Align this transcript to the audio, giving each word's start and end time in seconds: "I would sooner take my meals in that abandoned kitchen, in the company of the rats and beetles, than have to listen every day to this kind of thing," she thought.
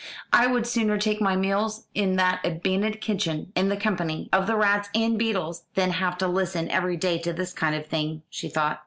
"I 0.33 0.47
would 0.47 0.65
sooner 0.65 0.97
take 0.97 1.21
my 1.21 1.35
meals 1.35 1.85
in 1.93 2.15
that 2.15 2.41
abandoned 2.43 3.01
kitchen, 3.01 3.51
in 3.55 3.69
the 3.69 3.77
company 3.77 4.29
of 4.33 4.47
the 4.47 4.55
rats 4.55 4.89
and 4.95 5.15
beetles, 5.15 5.65
than 5.75 5.91
have 5.91 6.17
to 6.17 6.27
listen 6.27 6.71
every 6.71 6.97
day 6.97 7.19
to 7.19 7.31
this 7.31 7.53
kind 7.53 7.75
of 7.75 7.85
thing," 7.85 8.23
she 8.27 8.49
thought. 8.49 8.79